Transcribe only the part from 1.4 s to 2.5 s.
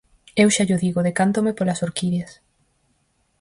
polas orquídeas.